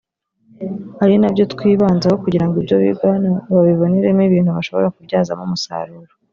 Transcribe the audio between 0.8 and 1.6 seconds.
ari nabyo